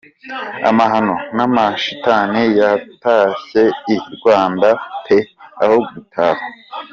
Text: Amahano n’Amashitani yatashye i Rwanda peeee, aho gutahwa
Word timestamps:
Amahano 0.69 1.13
n’Amashitani 1.35 2.41
yatashye 2.59 3.63
i 3.95 3.97
Rwanda 4.15 4.67
peeee, 5.05 5.31
aho 5.63 5.77
gutahwa 5.91 6.45